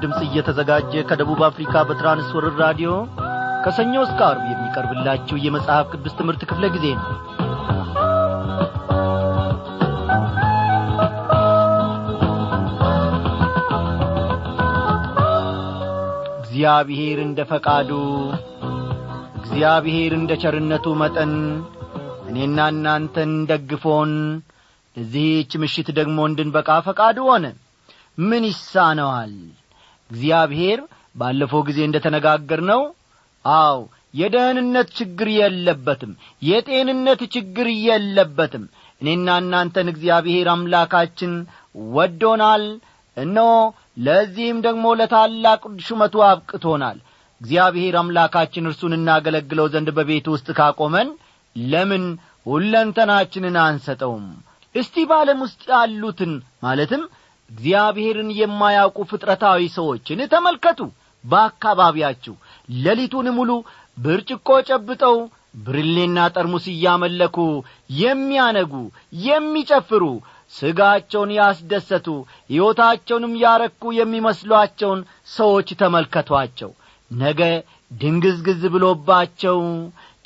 ድምፅ 0.00 0.18
እየተዘጋጀ 0.26 1.02
ከደቡብ 1.08 1.40
አፍሪካ 1.46 1.82
በትራንስወርር 1.88 2.54
ራዲዮ 2.62 2.90
ከሰኞ 3.64 3.94
እስከ 4.04 4.20
አርብ 4.28 4.44
የሚቀርብላችሁ 4.50 5.36
የመጽሐፍ 5.44 5.86
ቅዱስ 5.94 6.14
ትምህርት 6.18 6.42
ክፍለ 6.50 6.66
ጊዜ 6.74 6.86
ነው። 6.98 7.06
እግዚአብሔር 16.40 17.18
እንደ 17.24 17.40
ፈቃዱ 17.50 17.90
እግዚአብሔር 19.40 20.12
እንደ 20.16 20.32
ቸርነቱ 20.42 20.86
መጠን 21.02 21.32
እኔና 22.30 22.58
እናንተን 22.72 23.32
ደግፎን 23.50 24.12
ለዚህች 24.96 25.52
ምሽት 25.62 25.88
ደግሞ 25.98 26.18
እንድንበቃ 26.28 26.78
ፈቃዱ 26.88 27.18
ሆነ 27.28 27.46
ምን 28.18 28.44
ይሳነዋል 28.48 29.32
እግዚአብሔር 30.10 30.80
ባለፈው 31.14 31.62
ጊዜ 31.68 31.78
እንደ 31.86 31.98
ተነጋገር 32.04 32.60
ነው 32.70 32.82
አው 33.44 33.78
የደህንነት 34.14 34.88
ችግር 34.98 35.28
የለበትም 35.34 36.12
የጤንነት 36.42 37.20
ችግር 37.34 37.66
የለበትም። 37.86 38.64
እኔና 39.00 39.28
እናንተን 39.42 39.88
እግዚአብሔር 39.92 40.46
አምላካችን 40.54 41.32
ወዶናል። 41.94 42.64
እነሆ 43.16 43.50
ለዚህም 44.06 44.58
ደግሞ 44.66 44.86
ለታላቅ 44.98 45.60
ሹመቱ 45.86 46.16
አብቅቶናል። 46.28 46.98
እግዚአብሔር 47.40 47.94
አምላካችን 48.00 48.68
እርሱን 48.70 48.92
እናገለግለው 48.96 49.66
ዘንድ 49.74 49.88
በቤት 49.96 50.26
ውስጥ 50.34 50.48
ካቆመን 50.58 51.08
ለምን 51.56 52.04
ሁለንተናችንን 52.46 53.56
አንሰጠውም? 53.64 54.26
እስቲ 54.74 54.94
በዓለም 55.10 55.38
ውስጥ 55.44 55.62
ያሉትን 55.72 56.32
ማለትም 56.62 57.02
እግዚአብሔርን 57.50 58.30
የማያውቁ 58.38 58.98
ፍጥረታዊ 59.10 59.60
ሰዎችን 59.76 60.20
ተመልከቱ። 60.32 60.80
በአካባቢያችሁ 61.24 62.34
ሌሊቱን 62.78 63.28
ሙሉ 63.38 63.50
ብርጭቆ 63.96 64.48
ጨብጠው 64.68 65.16
ብርሌና 65.66 66.18
ጠርሙስ 66.34 66.66
እያመለኩ 66.72 67.36
የሚያነጉ 68.00 68.72
የሚጨፍሩ 69.26 70.04
ሥጋቸውን 70.52 71.30
ያስደሰቱ 71.38 72.06
ሕይወታቸውንም 72.50 73.34
ያረኩ 73.42 73.82
የሚመስሏቸውን 73.96 75.00
ሰዎች 75.30 75.68
ተመልከቷቸው። 75.80 76.70
ነገ 77.10 77.40
ድንግዝግዝ 77.94 78.62
ብሎባቸው 78.74 79.58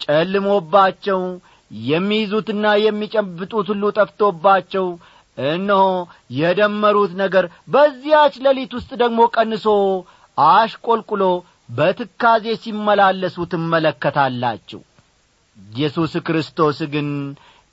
ጨልሞባቸው 0.04 1.20
የሚይዙትና 1.86 2.66
የሚጨብጡት 2.84 3.66
ሁሉ 3.72 3.84
ጠፍቶባቸው 3.98 4.86
እነሆ 5.38 5.84
የደመሩት 6.36 7.12
ነገር 7.20 7.44
በዚያች 7.74 8.34
ሌሊት 8.46 8.72
ውስጥ 8.78 8.90
ደግሞ 9.02 9.20
ቀንሶ 9.36 9.66
አሽቈልቁሎ 10.38 11.22
በትካዜ 11.68 12.46
ሲመላለሱ 12.62 13.36
ትመለከታላችሁ። 13.52 14.80
ኢየሱስ 15.56 16.12
ክርስቶስ 16.26 16.78
ግን 16.92 17.08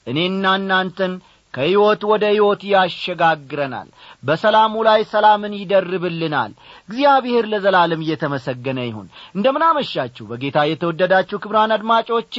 እኔና 0.08 0.46
እናንተን 0.60 1.14
ከሕይወት 1.54 2.02
ወደ 2.10 2.24
ሕይወት 2.32 2.62
ያሸጋግረናል። 2.72 3.88
በሰላሙ 4.23 4.73
ላይ 4.88 5.00
ሰላምን 5.12 5.54
ይደርብልናል። 5.60 6.52
እግዚአብሔር 6.90 7.46
ለዘላለም 7.54 8.04
እየተመሰገነ 8.06 8.80
ይሁን። 8.88 9.08
እንደምናመሻችሁ 9.36 10.26
በጌታ 10.32 10.58
የተወደዳችሁ 10.70 11.40
ክብራን 11.44 11.73
አድማጮቼ። 11.78 12.36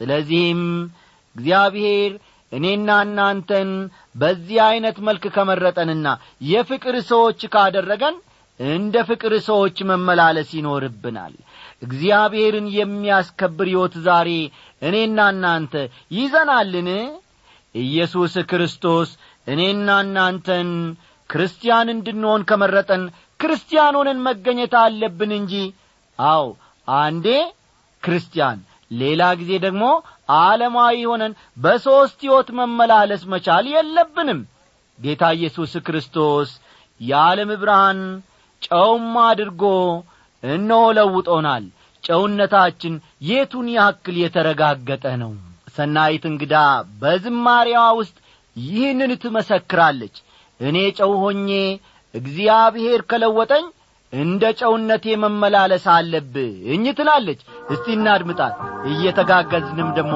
ስለዚህም 0.00 0.62
እግዚአብሔር 1.36 2.12
እኔና 2.52 2.88
እናንተን 3.04 3.70
በዚህ 4.20 4.58
ዐይነት 4.66 4.96
መልክ 5.06 5.24
ከመረጠንና 5.36 6.08
የፍቅር 6.48 6.96
ሰዎች 7.10 7.40
ካደረገን 7.54 8.16
እንደ 8.60 8.96
ፍቅር 9.08 9.32
ሰዎች 9.46 9.76
መመላለስ 9.90 10.50
ይኖርብናል። 10.58 11.34
እግዚአብሔርን 11.82 12.66
የሚያስከብር 12.76 13.68
ሕይወት 13.72 13.94
ዛሬ 14.06 14.28
እኔና 14.82 15.18
እናንተ 15.34 15.74
ይዘናልን? 16.16 16.88
ኢየሱስ 17.74 18.34
ክርስቶስ 18.50 19.10
እኔና 19.46 19.88
እናንተን 20.04 20.70
ክርስቲያን 21.30 21.88
እንድንሆን 21.94 22.42
ከመረጠን 22.50 23.04
ክርስቲያን 23.40 23.96
ሆነን 23.98 24.18
መገኘት 24.26 24.74
አለብን 24.82 25.32
እንጂ? 25.38 25.54
አው 26.18 26.46
አንዴ 26.88 27.26
ክርስቲያን 28.02 28.58
ሌላ 29.00 29.22
ጊዜ 29.40 29.52
ደግሞ 29.64 29.84
ዓለማዊ 30.38 30.96
ሆነን 31.10 31.32
በሦስት 31.56 32.18
ሕይወት 32.24 32.48
መመላለስ 32.58 33.22
መቻል 33.32 33.66
የለብንም። 33.72 34.40
ጌታ 34.98 35.22
ኢየሱስ 35.36 35.72
ክርስቶስ 35.86 36.50
የዓለም 37.00 37.50
ብርሃን 37.62 38.00
ጨውም 38.62 39.14
አድርጎ 39.24 39.62
እነሆ 40.42 40.82
ለውጦናል። 40.98 41.64
ጨውነታችን 42.04 42.94
የቱን 43.28 43.66
ያክል 43.74 44.16
የተረጋገጠ 44.22 45.04
ነው? 45.22 45.32
ሰናይት 45.76 46.24
እንግዳ 46.30 46.54
በዝማሪያዋ 47.02 47.84
ውስጥ 48.00 48.16
ይህንን 48.56 49.12
ትመሰክራለች። 49.22 50.16
እኔ 50.60 50.78
ጨው 50.98 51.12
ሆኜ 51.22 51.50
እግዚአብሔር 52.14 53.00
ከለወጠኝ 53.10 53.64
እንደ 54.12 54.44
ጨውነቴ 54.60 55.04
መመላለስ 55.22 55.84
አለብኝ 55.94 56.84
ትላለች 56.98 57.40
እስቲ 57.70 57.86
እናድምጣት። 57.94 58.54
እየተጋገዝንም 58.90 59.88
ደግሞ 59.96 60.14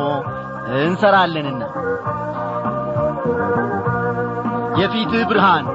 እንሰራለንና። 0.79 1.63
የፊትህ 4.81 5.23
ብርሃን 5.31 5.67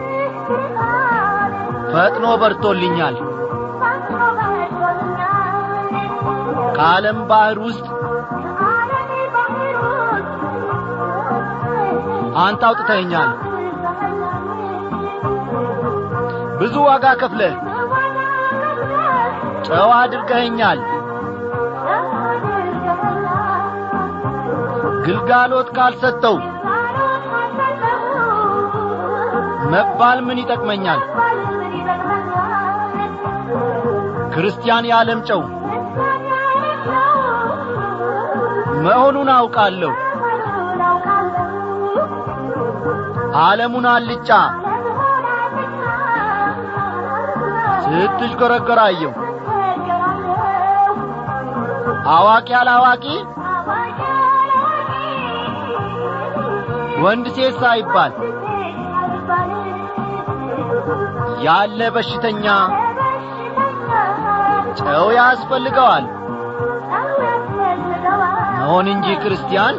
ፈጥኖ 1.94 2.26
በርቶልኛል። 2.42 3.16
ከዓለም 6.76 7.18
ባሕር 7.30 7.58
ውስጥ 7.66 7.86
አንተ 12.42 12.62
አውጥተኸኛል። 12.68 13.32
ብዙ 16.60 16.76
ዋጋ 16.88 17.06
ከፍለ 17.22 17.42
ጨዋ 19.68 19.92
አድርገኸኛል 20.00 20.80
ግልጋሎት 25.06 25.70
ካልሰጠው 25.78 26.36
መባል 29.72 30.20
ምን 30.28 30.38
ይጠቅመኛል? 30.42 31.02
ክርስቲያን 34.34 34.88
የዓለም 34.90 35.20
ጨው 35.30 35.42
መሆኑን 38.86 39.30
አውቃለሁ። 39.36 39.92
ዓለሙን 43.42 43.86
አልጫ 43.92 44.30
ስትሽከረከራየው 47.86 49.14
አዋቂ 52.14 52.50
አላዋቂ 52.60 53.06
ወንድ 57.04 57.26
ሴት 57.36 57.56
ሳይባል 57.62 58.12
ያለ 61.46 61.80
በሽተኛ 61.96 62.46
ጨው 64.82 65.08
ያስፈልገዋል። 65.18 66.06
መሆን 68.60 68.88
እንጂ 68.94 69.08
ክርስቲያን 69.24 69.76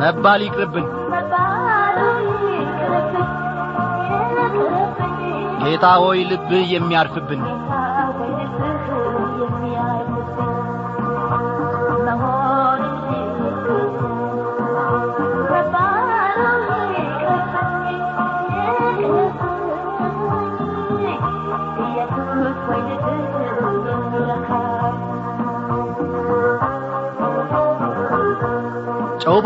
መባል 0.00 0.40
ይቅርብን። 0.44 0.86
ጌታ 5.62 5.86
ሆይ 6.02 6.20
ልብህ 6.30 6.64
የሚያርፍብን 6.74 7.42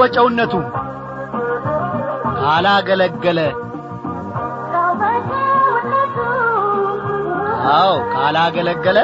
በጨውነቱ 0.05 0.55
ካላገለገለ። 2.39 3.39
አዎ 7.75 7.93
ካላገለገለ 8.13 8.99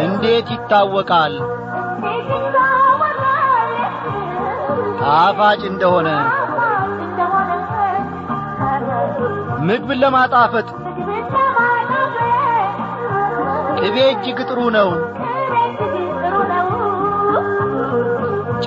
እንዴት 0.00 0.48
ይታወቃል? 0.54 1.34
ጣፋጭ 5.00 5.60
እንደሆነ 5.70 6.08
ምግብን 9.68 9.98
ለማጣፈጥ 10.02 10.68
ቅቤ 13.78 13.96
እጅግ 14.12 14.38
ጥሩ 14.48 14.60
ነው 14.76 14.90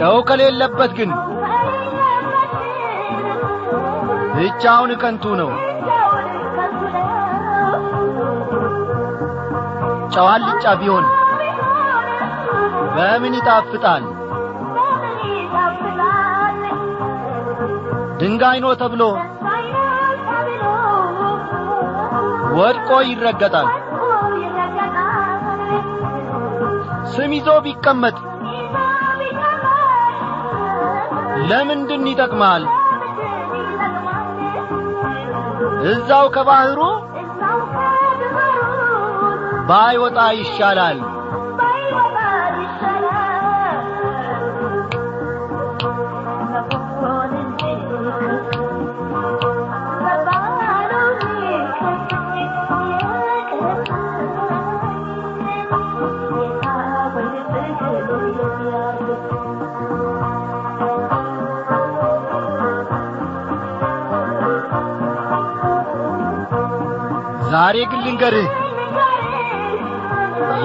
ጨው 0.02 0.16
ከሌለበት 0.28 0.92
ግን 0.98 1.10
ብቻውን 4.36 4.92
ከንቱ 5.02 5.24
ነው። 5.42 5.50
ጨው 10.14 10.28
አልጫ 10.32 10.74
ቢሆን 10.80 11.06
በምን 12.96 13.36
ይጣፍጣል? 13.38 14.04
ድንጋይ 18.20 18.58
ነው 18.66 18.74
ተብሎ 18.82 19.04
ወድቆ 22.58 22.90
ይረገጣል። 23.08 23.70
ስም 27.14 27.32
ይዞ 27.38 27.50
ቢቀመጥ 27.66 28.18
ለምንድን 31.52 32.04
ይጠቅማል? 32.10 32.64
እዛው 35.92 36.26
ከባህሩ 36.36 36.80
ባይወጣ 39.70 40.20
ይሻላል 40.40 41.00
ዛሬ 67.52 67.78
ግን 67.92 68.02
ልንገርህ 68.06 68.50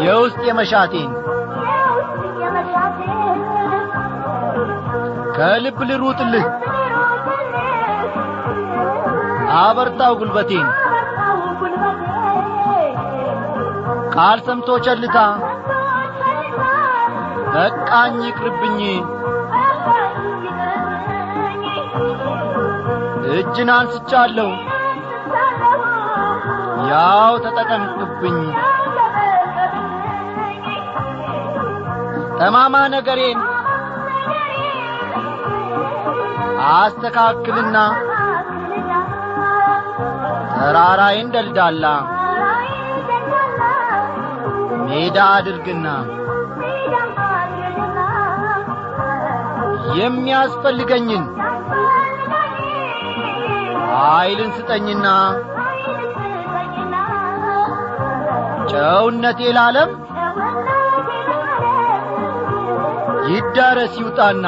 የውስጥ 0.05 0.41
የመሻቴን 0.49 1.11
ከልብ 5.37 5.79
ልሩጥልህ 5.89 6.47
አበርታው 9.59 10.13
ጉልበቴን። 10.21 10.67
ቃል 14.15 14.39
ሰምቶ 14.47 14.79
ቸልታ 14.87 15.19
በቃኝ 17.53 18.17
ይቅርብኝ። 18.27 18.81
እጅን 23.33 23.71
አንስቻለሁ 23.77 24.49
ያው 26.91 27.33
ተጠቀምክብኝ 27.45 28.39
ጠማማ 32.39 32.77
ነገሬን 32.95 33.39
አስተካክልና 36.75 37.77
ተራራዬን 40.55 41.29
ደልዳላ 41.35 41.87
ሜዳ 44.87 45.19
አድርግና 45.37 45.87
የሚያስፈልገኝን 49.99 51.25
ኃይልን 53.93 54.51
ስጠኝና 54.57 55.07
ጨውነቴ 58.71 59.41
ላለም 59.57 59.91
ይዳረስ 63.29 63.95
ይውጣና 64.01 64.47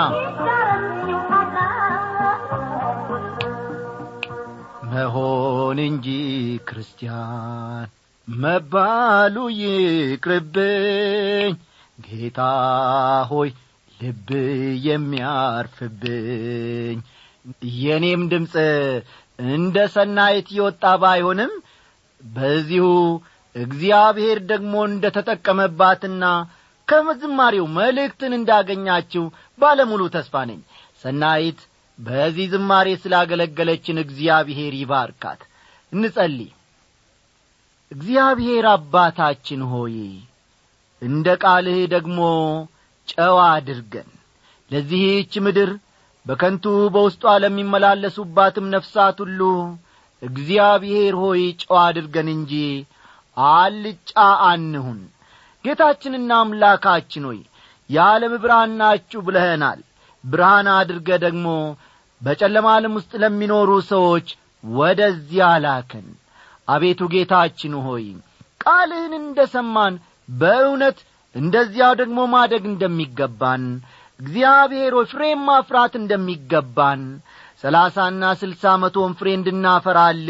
መሆን 4.91 5.79
እንጂ 5.87 6.07
ክርስቲያን 6.69 7.89
መባሉ 8.29 9.37
ይቅርብኝ። 9.61 11.53
ጌታ 12.07 12.41
ሆይ 13.31 13.51
ልብ 14.01 14.29
የሚያርፍብኝ። 14.89 16.99
የኔም 17.81 18.23
ድምፅ 18.33 18.55
እንደ 19.49 19.77
ሰናይት 19.95 20.49
የወጣ 20.57 20.85
ባይሆንም 21.03 21.53
በዚሁ 22.21 22.87
እግዚአብሔር 23.59 24.39
ደግሞ 24.51 24.75
እንደ 24.89 25.05
ተጠቀመባትና 25.17 26.25
ከዝማሬው 26.89 27.67
መልእክትን 27.79 28.33
እንዳገኛችው 28.37 29.25
ባለሙሉ 29.59 30.03
ተስፋ 30.15 30.45
ነኝ። 30.51 30.61
ሰናይት 31.03 31.61
በዚህ 31.99 32.47
ዝማሬ 32.53 32.89
ስላገለገለችን 33.03 34.03
እግዚአብሔር 34.05 34.73
ይባርካት። 34.81 35.41
እንጸልይ። 35.93 36.51
እግዚአብሔር 37.93 38.65
አባታችን 38.73 39.61
ሆይ 39.73 39.97
እንደ 41.03 41.27
ቃልህ 41.43 41.79
ደግሞ 41.95 42.21
ጨዋ 43.09 43.39
አድርገን 43.53 44.09
ለዚህች 44.71 45.35
ምድር 45.45 45.71
በከንቱ 46.27 46.65
በውስጧ 46.95 47.25
ለሚመላለሱባትም 47.43 48.67
ነፍሳት 48.75 49.19
ሁሉ 49.25 49.41
እግዚአብሔር 50.23 51.15
ሆይ 51.23 51.43
ጨዋ 51.63 51.77
አድርገን 51.87 52.29
እንጂ 52.35 52.53
አልጫ 53.49 54.13
አንሁን። 54.49 54.99
ጌታችንና 55.65 56.31
አምላካችን 56.43 57.25
ሆይ 57.29 57.41
የዓለም 57.91 58.33
ብርሃን 58.43 58.73
ናችሁ 58.81 59.21
ብለኸናል 59.27 59.81
ብርሃን 60.25 60.69
አድርገ 60.75 61.09
ደግሞ 61.25 61.47
በጨለማ 62.21 62.69
ዓለም 62.77 62.95
ውስጥ 62.99 63.13
ለሚኖሩ 63.23 63.71
ሰዎች 63.91 64.29
ወደዚያ 64.65 65.49
ላከን። 65.65 66.07
አቤቱ 66.69 67.01
ጌታችን 67.13 67.75
ሆይ 67.85 68.07
ቃልህን 68.61 69.13
እንደ 69.21 69.41
ሰማን 69.53 69.95
በእውነት 70.29 70.99
እንደዚያው 71.35 71.93
ደግሞ 72.01 72.19
ማደግ 72.33 72.65
እንደሚገባን 72.71 73.65
እግዚአብሔር 74.21 74.93
ሆይ 74.99 75.07
ፍሬም 75.13 75.41
ማፍራት 75.49 75.93
እንደሚገባን 76.01 77.03
ሰላሳና 77.63 78.25
ስልሳ 78.41 78.73
መቶን 78.83 79.13
ፍሬ 79.19 79.29
እንድናፈራል 79.37 80.25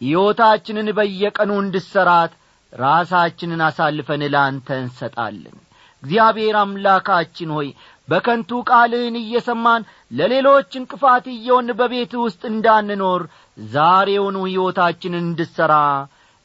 ሕይወታችንን 0.00 0.88
በየቀኑ 0.98 1.52
እንድሰራት 1.62 2.32
ራሳችንን 2.72 3.60
አሳልፈን 3.66 4.22
ለአንተ 4.34 4.68
እንሰጣለን። 4.82 5.56
እግዚአብሔር 6.02 6.56
አምላካችን 6.62 7.50
ሆይ 7.56 7.68
በከንቱ 8.08 8.50
ቃልህን 8.70 9.16
እየሰማን 9.20 9.86
ለሌሎች 10.10 10.70
እንቅፋት 10.80 11.24
እየውን 11.32 11.68
በቤት 11.78 12.12
ውስጥ 12.24 12.42
እንዳንኖር 12.52 13.22
ዛሬውኑ 13.70 14.36
ሕይወታችንን 14.48 15.24
እንድሠራ 15.24 15.74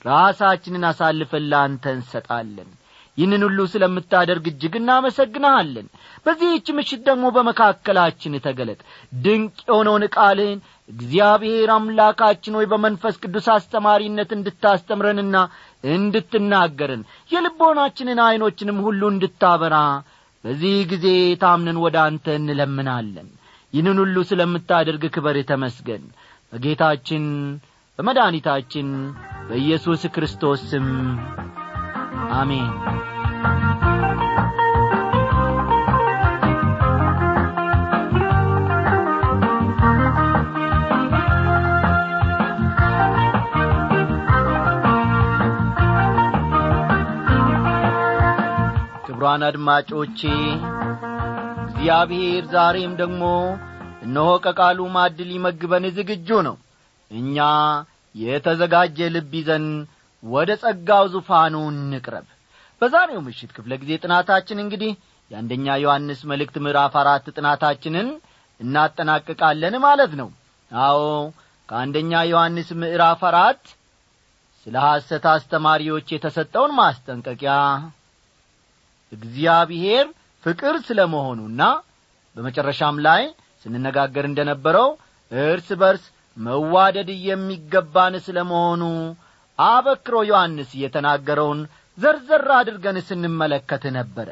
ራሳችንን 0.05 0.85
አሳልፈን 0.91 1.43
ለአንተ 1.51 1.83
እንሰጣለን 1.97 2.69
ይህንን 3.17 3.41
ሁሉ 3.45 3.59
ስለምታደርግ 3.71 4.45
እጅግ 4.49 4.73
እናመሰግንሃለን። 4.79 5.87
በዚህች 6.25 6.67
ምሽት 6.77 7.01
ደግሞ 7.07 7.25
በመካከላችን 7.35 8.37
ተገለጥ። 8.45 8.79
ድንቅ 9.21 9.57
የሆነውን 9.63 10.05
ቃልህን 10.15 10.59
እግዚአብሔር 10.89 11.69
አምላካችን 11.75 12.55
ሆይ 12.57 12.67
በመንፈስ 12.71 13.15
ቅዱስ 13.23 13.47
አስተማሪነት 13.55 14.31
እንድታስተምረንና 14.37 15.35
እንድትናገርን 15.95 17.03
የልቦናችንን 17.31 18.21
ዐይኖችንም 18.25 18.79
ሁሉ 18.87 19.01
እንድታበራ 19.13 19.75
በዚህ 20.43 20.77
ጊዜ 20.91 21.07
ታምነን 21.41 21.79
ወደ 21.83 21.97
አንተ 22.05 22.35
እንለምናለን። 22.37 23.27
ይህንን 23.73 23.99
ሁሉ 24.03 24.17
ስለምታደርግ 24.29 25.03
ክበር 25.15 25.37
ተመስገን። 25.49 26.05
በጌታችን 26.53 27.25
በመድኃኒታችን 27.99 28.87
በኢየሱስ 29.49 30.01
ክርስቶስ 30.15 30.61
ስም 30.71 30.87
አሜን 32.33 32.69
ክብሯን 49.05 49.43
አድማጮቼ 49.47 50.19
እግዚአብሔር 51.65 52.43
ዛሬም 52.53 52.93
ደግሞ 53.01 53.23
እነሆ 54.05 54.29
ከቃሉ 54.45 54.79
ማዕድ 54.95 55.19
ሊመግበን 55.29 55.85
ዝግጁ 55.97 56.29
ነው። 56.47 56.55
እኛ 57.11 57.37
የተዘጋጀ 58.15 59.09
ልብ 59.15 59.33
ይዘን 59.39 59.65
ወደ 60.23 60.51
ጸጋው 60.63 61.05
ዙፋኑ 61.13 61.55
እንቅረብ። 61.73 62.25
በዛሬው 62.81 63.21
ምሽት 63.25 63.51
ክፍለ 63.55 63.71
ጊዜ 63.81 63.91
ጥናታችን 64.03 64.61
እንግዲህ 64.63 64.91
የአንደኛ 65.31 65.65
ዮሐንስ 65.83 66.19
መልእክት 66.31 66.55
ምዕራፍ 66.63 66.93
አራት 67.01 67.25
ጥናታችንን 67.35 68.07
እናጠናቅቃለን 68.59 69.75
ማለት 69.85 70.13
ነው። 70.21 70.29
አዎ 70.71 70.99
ከአንደኛ 71.69 72.11
ዮሐንስ 72.31 72.69
ምዕራፍ 72.81 73.21
አራት 73.29 73.63
ስለ 74.67 74.75
ሐሰት 74.85 75.25
አስተማሪዎች 75.31 76.07
የተሰጠውን 76.13 76.73
ማስጠንቀቂያ። 76.79 77.53
እግዚአብሔር 79.11 80.05
ፍቅር 80.43 80.75
ስለ 80.87 80.99
መሆኑና 81.13 81.61
በመጨረሻም 82.35 82.97
ላይ 83.07 83.23
ስንነጋገር 83.65 84.25
እንደ 84.29 84.41
ነበረው 84.49 84.89
እርስ 85.31 85.69
በርስ 85.81 86.03
መዋደድ 86.37 87.09
የሚገባን 87.27 88.15
ስለ 88.25 88.37
መሆኑ 88.51 88.83
አበክሮ 89.63 90.15
ዮሐንስ 90.29 90.69
የተናገረውን 90.81 91.59
ዘርዘር 91.97 92.47
አድርገን 92.57 92.97
ስንመለከት 93.07 93.83
ነበረ። 93.97 94.29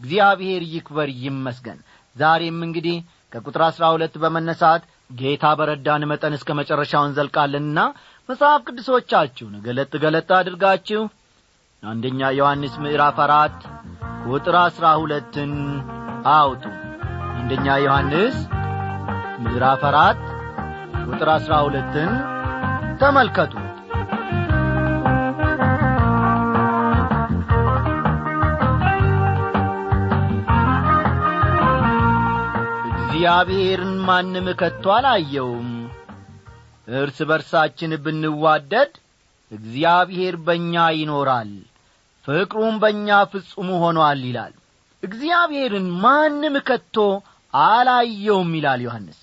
እግዚአብሔር 0.00 0.62
ይክበር 0.74 1.08
ይመስገን። 1.22 1.78
ዛሬም 2.16 2.58
እንግዲህ 2.66 2.96
ከቁጥር 3.32 3.62
አሥራ 3.66 3.84
ሁለት 3.94 4.14
በመነሳት 4.22 4.82
ጌታ 5.14 5.44
በረዳን 5.58 6.02
መጠን 6.10 6.34
እስከ 6.38 6.50
መጨረሻው 6.58 7.02
እንዘልቃለንና 7.06 7.78
መጽሐፍ 8.28 8.60
ቅዱሶቻችሁን 8.66 9.54
ገለጥ 9.64 9.92
ገለጥ 10.02 10.28
አድርጋችሁ 10.38 11.02
አንደኛ 11.82 12.30
ዮሐንስ 12.38 12.74
ምዕራፍ 12.84 13.18
አራት 13.26 13.58
ቁጥር 14.28 14.56
አሥራ 14.62 14.86
ሁለትን 15.02 15.52
አውጡ። 16.34 16.64
አንደኛ 17.36 17.76
ዮሐንስ 17.84 18.36
ምዕራፍ 19.44 19.82
አራት 19.90 20.20
ቁጥር 21.04 21.28
አሥራ 21.36 21.54
ሁለትን 21.66 22.10
ተመልከቱ 23.00 23.52
እግዚአብሔርን 33.20 33.96
ማንም 34.04 34.46
ከቶ 34.60 34.84
አላየውም። 34.94 35.66
እርስ 36.92 37.18
በርሳችን 37.28 37.92
ብንዋደድ 38.04 38.92
እግዚአብሔር 39.50 40.34
በእኛ 40.46 40.84
ይኖራል 40.96 41.50
ፍቅሩም 42.24 42.76
በእኛ 42.82 43.18
ፍጹም 43.32 43.68
ሆኗል 43.82 44.20
ይላል። 44.28 44.54
እግዚአብሔርን 45.02 45.88
ማንም 46.04 46.56
ከቶ 46.68 46.96
አላየውም 47.54 48.52
ይላል 48.58 48.82
ዮሐንስ። 48.86 49.18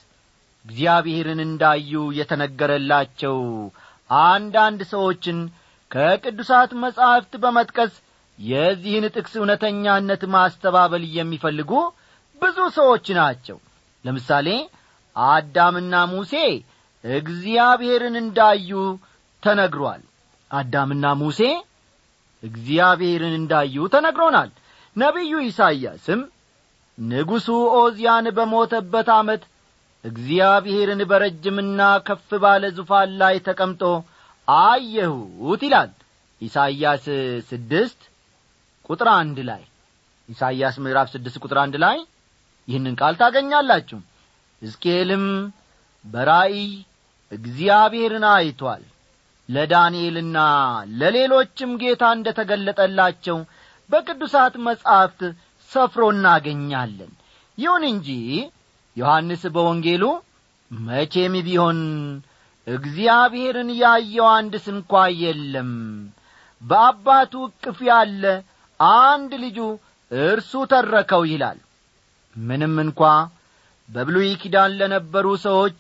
እግዚአብሔርን 0.66 1.42
እንዳዩ 1.48 1.92
የተነገረላቸው 2.20 3.40
አንዳንድ 4.10 4.84
ሰዎችን 4.94 5.40
ከቅዱሳት 5.92 6.74
መጻሕፍት 6.84 7.36
በመጥቀስ 7.44 7.96
የዚህን 8.40 9.08
ጥቅስ 9.16 9.34
እውነተኛነት 9.40 10.26
ማስተባበል 10.36 11.06
የሚፈልጉ 11.16 11.72
ብዙ 12.42 12.60
ሰዎች 12.76 13.08
ናቸው 13.20 13.58
ለምሳሌ 14.06 14.48
አዳምና 15.16 15.94
ሙሴ 16.12 16.34
እግዚአብሔርን 17.04 18.16
እንዳዩ 18.24 18.70
ተነግሯል። 19.44 20.02
አዳምና 20.52 21.06
ሙሴ 21.22 21.42
እግዚአብሔርን 22.44 23.36
እንዳዩ 23.40 23.76
ተነግሮናል። 23.94 24.50
ነቢዩ 24.96 25.34
ኢሳይያስም 25.48 26.20
ንጉሡ 26.98 27.48
ኦዝያን 27.80 28.28
በሞተበት 28.38 29.10
ዓመት 29.16 29.44
እግዚአብሔርን 30.04 31.02
በረጅምና 31.10 31.80
ከፍ 32.08 32.30
ባለ 32.44 32.64
ዙፋን 32.78 33.10
ላይ 33.22 33.36
ተቀምጦ 33.48 33.84
አየሁት 34.48 35.62
ይላል። 35.68 35.90
ኢሳይያስ 36.42 37.06
ስድስት 37.50 38.00
ቁጥር 38.90 39.08
አንድ 39.16 39.38
ላይ 39.50 39.64
ኢሳይያስ 40.30 40.76
ምዕራፍ 40.84 41.08
ስድስት 41.14 41.38
ቁጥር 41.44 41.58
አንድ 41.64 41.76
ላይ 41.86 41.98
ይህንን 42.68 42.96
ቃል 43.00 43.16
ታገኛላችሁ። 43.22 44.00
ሕዝቅኤልም 44.62 45.26
በራእይ 46.06 46.70
እግዚአብሔርን 47.32 48.26
አይቷል 48.32 48.84
ለዳንኤልና 49.50 50.38
ለሌሎችም 51.00 51.72
ጌታ 51.82 52.04
እንደ 52.16 52.28
ተገለጠላቸው 52.38 53.38
በቅዱሳት 53.90 54.56
መጻሕፍት 54.66 55.22
ሰፍሮ 55.72 56.04
እናገኛለን። 56.14 57.12
ይሁን 57.58 57.84
እንጂ 57.92 58.10
ዮሐንስ 58.98 59.44
በወንጌሉ 59.56 60.04
መቼም 60.72 61.36
ቢሆን 61.48 61.80
እግዚአብሔርን 62.68 63.70
ያየው 63.82 64.28
አንድ 64.34 64.54
ስንኳ 64.66 64.92
የለም። 65.22 65.72
በአባቱ 66.62 67.34
እቅፍ 67.50 67.80
ያለ 67.90 68.24
አንድ 69.04 69.32
ልጁ 69.44 69.60
እርሱ 70.12 70.52
ተረከው 70.72 71.24
ይላል 71.32 71.60
ምንም 72.44 72.76
እንኳ 72.84 73.02
በብሉይ 73.90 74.32
ኪዳን 74.42 74.72
ለነበሩ 74.80 75.28
ሰዎች 75.46 75.78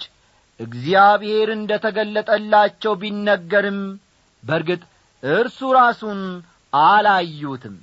እግዚአብሔር 0.59 1.49
እንደ 1.55 1.71
ተገለጠላቸው 1.83 2.93
ቢነገርም 3.01 3.79
በርግጥ 4.43 4.81
እርሱ 5.23 5.59
ራሱን 5.77 6.21
አላዩትም። 6.73 7.75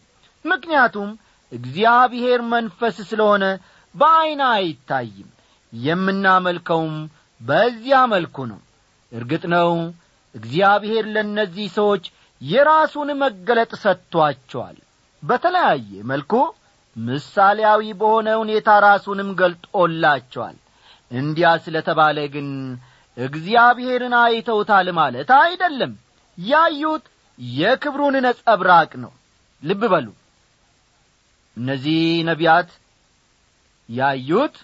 ምክንያቱም 0.45 1.11
እግዚአብሔር 1.53 2.41
መንፈስ 2.53 2.97
ስለሆነ 3.11 3.45
በዐይና 3.95 4.43
አይታይም። 4.57 5.29
የምናመልከውም 5.73 6.97
በዚያ 7.41 7.99
መልኩ 8.13 8.37
ነው። 8.51 8.61
እርግጥ 9.13 9.45
ነው 9.55 9.71
እግዚአብሔር 10.35 11.05
ለእነዚህ 11.15 11.67
ሰዎች 11.79 12.05
የራሱን 12.41 13.11
መገለጥ 13.23 13.73
ሰጥቶአቸዋል 13.83 14.77
በተለያየ 15.23 15.91
መልኩ 16.11 16.33
ምሳሌያዊ 16.97 17.83
በሆነ 18.01 18.29
ሁኔታ 18.41 18.69
ራሱንም 18.85 19.31
ገልጦላቸዋል። 19.41 20.57
እንዲያ 21.11 21.49
ስለ 21.65 21.77
ተባለ 21.89 22.19
ግን 22.35 22.49
እግዚአብሔርን 23.17 24.15
አይተውታል 24.21 24.89
ማለት 24.99 25.31
አይደለም። 25.39 25.93
ያዩት 26.39 27.05
የክብሩን 27.59 28.17
ነጸብራቅ 28.27 28.91
ነው። 29.05 29.13
ልብ 29.63 29.83
በሉ። 29.93 30.07
እነዚህ 31.57 31.99
ነቢያት 32.29 32.71
ያዩት 33.89 34.57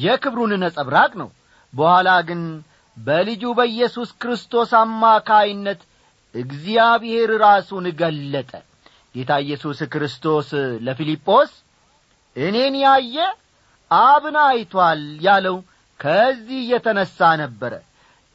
የክብሩን 0.00 0.52
ነጸብራቅ 0.62 1.12
ነው። 1.22 1.30
በኋላ 1.72 2.10
ግን 2.28 2.40
በልጁ 2.96 3.42
በኢየሱስ 3.58 4.10
ክርስቶስ 4.22 4.70
አማካይነት 4.80 5.80
እግዚአብሔር 6.34 7.30
ራሱን 7.44 7.86
ገለጠ 8.00 8.50
ጌታ 9.14 9.32
ኢየሱስ 9.44 9.78
ክርስቶስ 9.92 10.48
ለፊልጶስ 10.86 11.50
እኔን 12.36 12.74
ያየ 12.82 13.16
አብን 13.90 14.36
አይቷል 14.44 15.00
ያለው 15.26 15.56
ከዚህ 16.00 16.60
የተነሣ 16.70 17.18
ነበረ። 17.42 17.72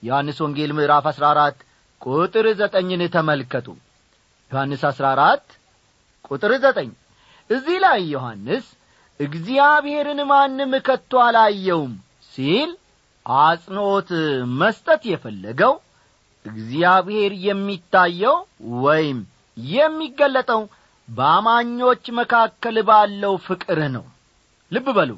ዮሐንስ 0.04 0.38
ወንጌል 0.44 0.72
ምዕራፍ 0.78 1.06
አሥራ 1.12 1.26
አራት 1.34 1.58
ቁጥር 2.02 2.48
ዘጠኝን 2.60 3.02
ተመልከቱ። 3.16 3.68
ዮሐንስ 4.52 4.82
አሥራ 4.90 5.06
አራት 5.16 5.46
ቁጥር 6.28 6.52
ዘጠኝ 6.66 6.90
እዚህ 7.50 7.78
ላይ 7.86 8.00
ዮሐንስ 8.14 8.66
እግዚአብሔርን 9.20 10.22
ማንም 10.32 10.72
ከቶ 10.88 11.12
አላየውም 11.26 11.94
ሲል 12.34 12.72
አጽንዖት 13.26 14.10
መስጠት 14.60 15.02
የፈለገው 15.12 15.74
እግዚአብሔር 16.46 17.32
የሚታየው 17.46 18.36
ወይም 18.84 19.18
የሚገለጠው 19.58 20.62
በአማኞች 21.08 22.06
መካከል 22.20 22.78
ባለው 22.88 23.34
ፍቅር 23.46 23.80
ነው። 23.96 24.06
ልብ 24.72 24.88
በሉ። 24.98 25.12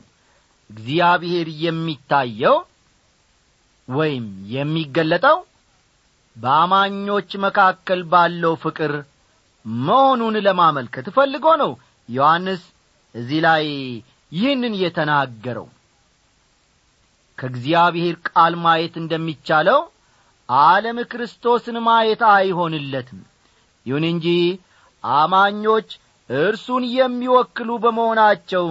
እግዚአብሔር 0.70 1.48
የሚታየው 1.64 2.58
ወይም 3.88 4.26
የሚገለጠው 4.52 5.38
በአማኞች 6.36 7.30
መካከል 7.46 8.02
ባለው 8.12 8.54
ፍቅር 8.64 8.92
መሆኑን 9.86 10.36
ለማመልከት 10.46 11.08
ፈልጎ 11.16 11.46
ነው 11.62 11.72
ዮሐንስ 12.10 12.62
እዚህ 13.16 13.40
ላይ 13.46 13.66
ይህንን 14.32 14.74
የተናገረው። 14.82 15.68
ከእግዚአብሔር 17.38 18.16
ቃል 18.28 18.54
ማየት 18.64 18.96
እንደሚቻለው 18.98 19.80
ዓለም 20.50 20.98
ክርስቶስን 21.12 21.78
ማየት 21.88 22.22
አይሆንለትም 22.32 23.20
ይሁን 23.86 24.06
እንጂ 24.10 24.28
አማኞች 25.04 25.90
እርሱን 26.30 26.84
የሚወክሉ 26.96 27.70
በመሆናቸው 27.84 28.66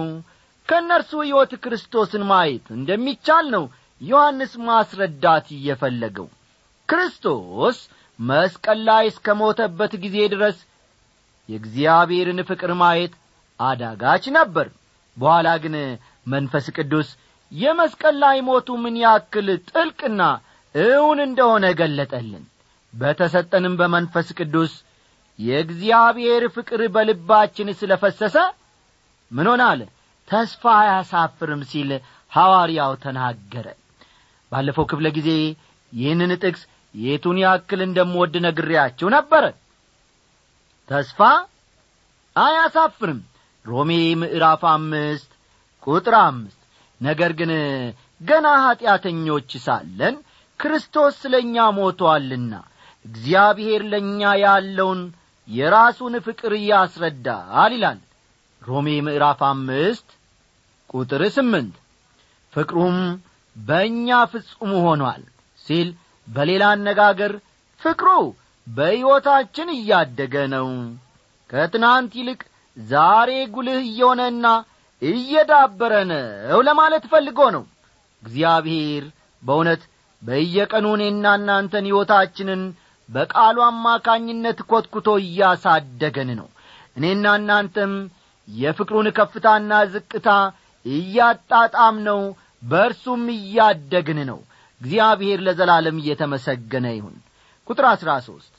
ከእነርሱ 0.69 1.11
ሕይወት 1.23 1.53
ክርስቶስን 1.63 2.23
ማየት 2.31 2.65
እንደሚቻል 2.75 3.45
ነው 3.55 3.63
ዮሐንስ 4.01 4.51
ማስረዳት 4.67 5.47
እየፈለገው። 5.55 6.27
ክርስቶስ 6.89 7.77
መስቀል 8.19 8.79
ላይ 8.89 9.03
እስከ 9.11 9.35
ሞተበት 9.39 9.93
ጊዜ 10.03 10.17
ድረስ 10.33 10.57
የእግዚአብሔርን 11.49 12.39
ፍቅር 12.49 12.71
ማየት 12.81 13.13
አዳጋች 13.59 14.25
ነበር። 14.37 14.67
በኋላ 15.17 15.49
ግን 15.63 15.75
መንፈስ 16.27 16.65
ቅዱስ 16.75 17.09
የመስቀል 17.51 18.15
ላይ 18.23 18.37
ሞቱ 18.47 18.77
ምን 18.83 18.95
ያክል 19.03 19.47
ጥልቅና 19.69 20.21
እውን 20.75 21.19
እንደሆነ 21.25 21.65
ገለጠልን። 21.79 22.43
በተሰጠንም 22.93 23.73
በመንፈስ 23.79 24.27
ቅዱስ 24.37 24.73
የእግዚአብሔር 25.39 26.43
ፍቅር 26.55 26.81
በልባችን 26.95 27.69
ስለ 27.79 27.91
ፈሰሰ 28.01 28.35
ምን 29.31 29.47
ሆነ 29.51 29.63
ተስፋ 30.27 30.63
አያሳፍርም 30.79 31.61
ሲል 31.69 31.91
ሐዋርያው 32.31 32.93
ተናገረ። 33.03 33.67
ባለፈው 34.51 34.85
ክፍለ 34.91 35.07
ጊዜ 35.17 35.29
ይህንን 35.93 36.31
ጥቅስ 36.41 36.61
የቱን 36.95 37.37
ያክል 37.43 37.81
እንደምወድ 37.85 38.35
ነግሬያችሁ 38.45 39.07
ነበረ 39.15 39.43
ተስፋ 40.89 41.19
አያሳፍርም። 42.35 43.19
ሮሜ 43.65 43.91
ምዕራፍ 44.21 44.61
አምስት 44.71 45.31
ቁጥር 45.87 46.15
አምስት 46.21 46.59
ነገር 47.01 47.31
ግን 47.39 47.51
ገና 48.21 48.47
ኀጢአተኞች 48.63 49.51
ሳለን 49.65 50.15
ክርስቶስ 50.59 51.15
ስለ 51.21 51.35
እኛ 51.43 51.65
ሞቶአልና 51.77 52.53
እግዚአብሔር 53.05 53.81
ለእኛ 53.91 54.31
ያለውን 54.41 55.01
የራሱን 55.49 56.13
ፍቅር 56.25 56.53
ያስረዳል 56.65 57.71
ይላል። 57.77 57.99
ሮሜ 58.61 58.87
ምዕራፍ 59.05 59.39
አምስት 59.47 60.07
ቁጥር 60.89 61.21
ስምንት 61.35 61.75
ፍቅሩም 62.53 62.97
በእኛ 63.55 64.09
ፍጹም 64.31 64.71
ሆኗል 64.85 65.21
ሲል 65.65 65.89
በሌላ 66.27 66.63
አነጋገር 66.75 67.33
ፍቅሩ 67.81 68.09
በሕይወታችን 68.67 69.69
እያደገ 69.75 70.35
ነው። 70.55 70.67
ከትናንት 71.49 72.11
ይልቅ 72.19 72.41
ዛሬ 72.77 73.29
ጉልህ 73.53 73.79
እየሆነና 73.85 74.45
እየዳበረ 75.01 75.93
ነው 76.11 76.59
ለማለት 76.67 77.03
ፈልጎ 77.11 77.39
ነው። 77.55 77.63
እግዚአብሔር 78.23 79.03
በእውነት 79.43 79.81
በየቀኑ 80.21 80.85
እኔና 80.97 81.25
እናንተን 81.39 81.85
ሕይወታችንን 81.89 82.61
በቃሉ 83.09 83.57
አማካኝነት 83.67 84.59
ኰትኩቶ 84.69 85.07
እያሳደገን 85.23 86.29
ነው። 86.39 86.47
እኔና 86.97 87.25
እናንተም 87.39 87.93
የፍቅሩን 88.47 89.07
ከፍታና 89.17 89.71
ዝቅታ 89.93 90.29
እያጣጣም 90.85 91.95
ነው 92.07 92.21
በእርሱም 92.69 93.23
እያደግን 93.35 94.19
ነው። 94.29 94.39
እግዚአብሔር 94.81 95.39
ለዘላለም 95.45 95.97
እየተመሰገነ 96.01 96.85
ይሁን። 96.95 97.15
ቁጥር 97.67 97.85
አሥራ 97.91 98.11
ሦስት 98.27 98.53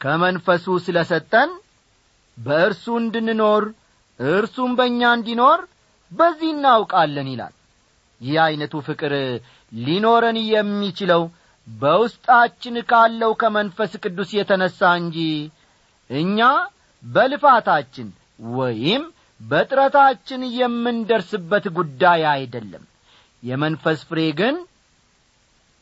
ከመንፈሱ 0.00 0.66
ስለ 0.84 0.98
ሰጠን 1.10 1.50
በእርሱ 2.38 2.84
እንድንኖር 3.00 3.64
እርሱም 4.20 4.70
በእኛ 4.78 5.02
እንዲኖር 5.16 5.60
በዚህ 6.12 6.50
እናውቃለን 6.54 7.28
ይላል። 7.32 7.54
ይህ 8.20 8.36
ዐይነቱ 8.44 8.74
ፍቅር 8.88 9.12
ሊኖረን 9.72 10.38
የሚችለው 10.48 11.22
በውስጣችን 11.74 12.76
ካለው 12.90 13.32
ከመንፈስ 13.40 13.92
ቅዱስ 14.02 14.30
የተነሣ 14.36 14.90
እንጂ 15.00 15.18
እኛ 16.10 16.38
በልፋታችን 17.02 18.08
ወይም 18.54 19.02
በጥረታችን 19.40 20.42
የምንደርስበት 20.58 21.66
ጉዳይ 21.78 22.22
አይደለም። 22.32 22.84
የመንፈስ 23.42 24.00
ፍሬ 24.08 24.20
ግን 24.40 24.56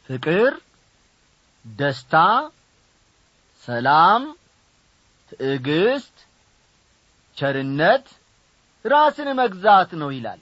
ፍቅር 0.08 0.52
ደስታ 1.64 2.14
ሰላም 3.68 4.22
ትዕግስት 5.32 6.16
ቸርነት 7.36 8.06
ራስን 8.84 9.28
መግዛት 9.40 9.90
ነው 10.00 10.10
ይላል 10.16 10.40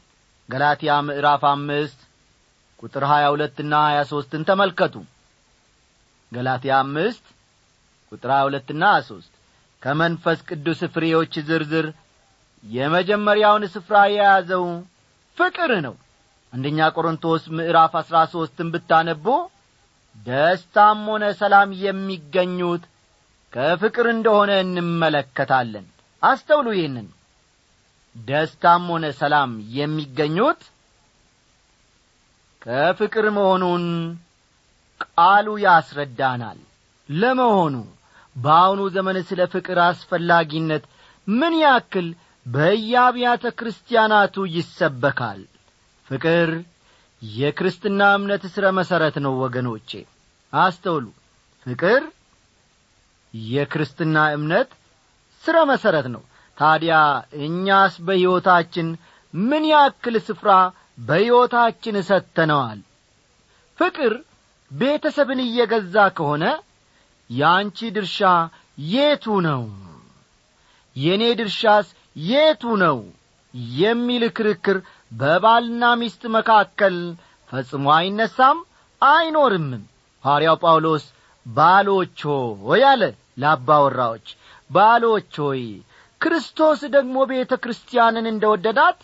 ገላትያ 0.49 0.95
ምዕራፍ 1.07 1.45
አምስት 1.51 2.01
ቁጥር 2.83 3.05
ሀያ 3.11 3.27
ሁለትና 3.35 3.75
ሀያ 3.87 4.01
ሦስትን 4.11 4.43
ተመልከቱ 4.49 4.95
ገላትያ 6.33 6.75
አምስት 6.83 7.25
ቁጥር 8.13 8.31
ሁለትና 8.47 8.85
ሦስት 9.07 9.33
ከመንፈስ 9.83 10.39
ቅዱስ 10.49 10.81
ፍሬዎች 10.95 11.35
ዝርዝር 11.49 11.87
የመጀመሪያውን 12.65 13.65
ስፍራ 13.75 13.97
የያዘው 14.13 14.65
ፍቅር 15.39 15.73
ነው። 15.87 15.95
አንደኛ 16.53 16.89
ቆሮንቶስ 16.97 17.43
ምዕራፍ 17.57 17.93
አሥራ 18.01 18.17
ሦስትን 18.33 18.69
ብታነቡ 18.75 19.27
ደስታም 20.27 21.01
ሆነ 21.11 21.25
ሰላም 21.41 21.71
የሚገኙት 21.83 22.85
ከፍቅር 23.53 24.07
እንደሆነ 24.15 24.53
እንመለከታለን። 24.65 25.87
አስተውሉ 26.23 26.67
ይህንን። 26.77 27.09
ደስታም 28.17 28.85
ሆነ 28.93 29.07
ሰላም 29.21 29.51
የሚገኙት 29.77 30.61
ከፍቅር 32.63 33.27
መሆኑን 33.37 33.85
ቃሉ 35.01 35.47
ያስረዳናል። 35.63 36.59
ለመሆኑ 37.09 37.75
በአሁኑ 38.37 38.81
ዘመን 38.95 39.17
ስለ 39.29 39.41
ፍቅር 39.53 39.79
አስፈላጊነት 39.85 40.85
ምን 41.27 41.55
ያክል 41.63 42.09
በየአብያተ 42.47 43.45
ክርስቲያናቱ 43.59 44.45
ይሰበካል? 44.57 45.41
ፍቅር 46.07 46.51
የክርስትና 47.23 48.01
እምነት 48.17 48.43
ሥረ 48.55 48.67
መሠረት 48.79 49.17
ነው 49.25 49.33
ወገኖቼ። 49.45 49.91
አስተውሉ። 50.53 51.07
ፍቅር 51.67 52.03
የክርስትና 53.35 54.17
እምነት 54.37 54.69
ሥረ 55.45 55.57
መሠረት 55.71 56.07
ነው። 56.15 56.23
ታዲያ 56.59 56.95
እኛስ 57.47 57.95
በሕይወታችን 58.07 58.87
ምን 59.35 59.65
ያክል 59.73 60.15
ስፍራ 60.29 60.51
በሕይወታችን 61.09 61.97
ሰጥተነዋል? 62.03 62.79
ፍቅር 63.79 64.13
ቤተሰብን 64.71 65.41
እየገዛ 65.45 65.97
ከሆነ 66.17 66.45
የአንቺ 67.31 67.79
ድርሻ 67.97 68.19
የቱ 68.91 69.27
ነው? 69.47 69.63
የእኔ 70.97 71.23
ድርሻስ 71.41 71.87
የቱ 72.27 72.63
ነው? 72.83 72.99
የሚል 73.79 74.25
ክርክር 74.37 74.79
በባልና 75.13 75.85
ሚስት 76.01 76.23
መካከል 76.37 76.97
ፈጽሞ 77.53 77.87
አይነሳም 77.97 78.59
አይኖርምም 79.03 79.83
ሐዋርያው 80.25 80.57
ጳውሎስ 80.63 81.05
ባሎች 81.47 82.21
ሆይ 82.65 82.83
አለ 82.91 83.03
ለአባወራዎች 83.41 84.27
ባሎች 84.71 85.35
ሆይ 85.45 85.63
ክርስቶስ 86.21 86.81
ደግሞ 86.95 87.17
ቤተ 87.31 87.53
ክርስቲያንን 87.65 88.27
እንደ 88.31 88.45
ወደዳት 88.53 88.99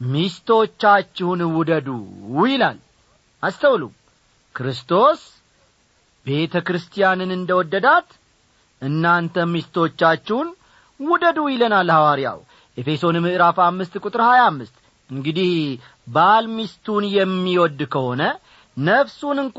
ሚስቶቻችሁን 0.00 1.40
ውደዱ 1.56 1.88
ይላል። 2.44 2.78
አስተውሉ 3.42 3.82
ክርስቶስ 4.54 5.20
ቤተ 6.26 6.54
ክርስቲያንን 6.66 7.30
እንደ 7.36 7.50
ወደዳት 7.58 8.08
እናንተ 8.82 9.44
ሚስቶቻችሁን 9.52 10.48
ውደዱ 11.00 11.38
ይለናል 11.52 11.88
ሐዋርያው። 11.96 12.38
ኤፌሶን 12.76 13.16
ምዕራፍ 13.24 13.58
አምስት 13.66 13.94
ቁጥር 14.04 14.20
ሀያ 14.28 14.42
አምስት 14.50 14.76
እንግዲህ 15.10 15.50
ባል 16.08 16.44
ሚስቱን 16.56 17.04
የሚወድ 17.16 17.80
ከሆነ 17.94 18.22
ነፍሱን 18.76 19.38
እንኳ 19.44 19.58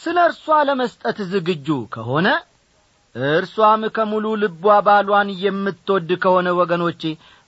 ስለ 0.00 0.18
እርሷ 0.28 0.56
ለመስጠት 0.68 1.18
ዝግጁ 1.32 1.66
ከሆነ 1.94 2.28
እርሷም 3.14 3.82
ከሙሉ 3.96 4.26
ልቧ 4.42 4.64
ባሏን 4.86 5.30
የምትወድ 5.42 6.10
ከሆነ 6.22 6.48
ወገኖቼ 6.60 7.02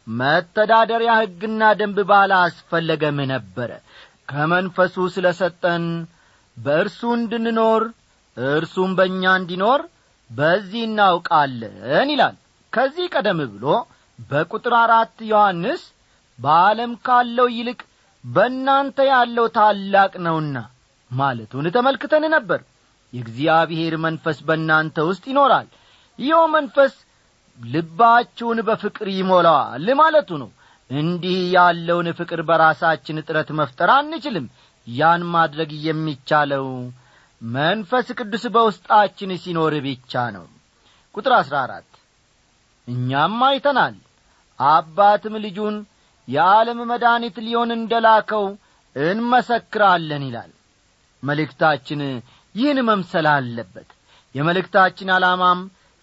መተዳደሪያ 0.06 1.12
ሕግና 1.20 1.62
ደንብ 1.78 1.98
ባላ 2.10 2.32
አስፈለገም 2.46 3.18
ነበረ። 3.32 3.70
ከመንፈሱ 4.28 4.94
ስለ 5.14 5.26
ሰጠን 5.38 5.84
በእርሱ 6.56 7.00
እንድንኖር 7.16 7.82
እርሱም 8.36 8.92
በእኛ 8.98 9.32
እንዲኖር 9.40 9.80
በዚህ 10.30 10.82
እናውቃለን 10.88 12.08
ይላል። 12.12 12.36
ከዚህ 12.72 13.06
ቀደም 13.14 13.40
ብሎ 13.52 13.66
በቁጥር 14.30 14.74
አራት 14.80 15.16
ዮሐንስ 15.30 15.82
በዓለም 16.38 16.92
ካለው 17.06 17.48
ይልቅ 17.56 17.80
በእናንተ 18.24 18.98
ያለው 19.10 19.46
ታላቅ 19.56 20.12
ነውና 20.26 20.56
ማለቱን 21.10 21.66
ተመልክተን 21.74 22.24
ነበር። 22.34 22.60
የእግዚአብሔር 23.12 23.94
መንፈስ 24.04 24.38
በእናንተ 24.46 24.96
ውስጥ 25.08 25.24
ይኖራል። 25.30 25.66
ይኸው 26.18 26.44
መንፈስ 26.54 26.94
ልባችሁን 27.60 28.58
በፍቅር 28.68 29.08
ይሞላዋል 29.16 29.88
ማለቱ 30.00 30.30
ነው። 30.42 30.50
እንዲህ 30.90 31.38
ያለውን 31.54 32.08
ፍቅር 32.18 32.40
በራሳችን 32.48 33.22
ጥረት 33.26 33.50
መፍጠር 33.60 33.90
አንችልም 33.94 34.46
ያን 34.86 35.22
ማድረግ 35.34 35.70
የሚቻለው 35.86 36.66
መንፈስ 37.42 38.08
ቅዱስ 38.18 38.44
በውስጣችን 38.54 39.30
ሲኖር 39.42 39.74
ብቻ 39.86 40.22
ነው። 40.36 40.44
ቁጥር 41.14 41.32
አሥራ 41.38 41.56
አራት 41.64 41.90
እኛም 42.88 43.38
አይተናል። 43.48 43.96
አባትም 44.60 45.34
ልጁን 45.44 45.76
የዓለም 46.28 46.78
መድኃኒት 46.90 47.36
ሊሆን 47.46 47.70
እንደ 47.76 47.94
ላከው 48.06 48.44
እንመሰክራለን 48.96 50.22
ይላል። 50.28 50.50
መልእክታችን 51.22 52.00
ይህን 52.54 52.78
መምሰል 52.88 53.26
አለበት። 53.32 53.88
የመልእክታችን 54.34 55.08
ዓላማም 55.16 55.60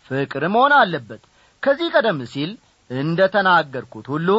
ፍቅር 0.09 0.43
መሆን 0.53 0.73
አለበት። 0.79 1.21
ከዚህ 1.63 1.87
ቀደም 1.95 2.19
ሲል 2.33 2.51
እንደ 2.89 3.19
ተናገርኩት 3.33 4.07
ሁሉ 4.13 4.29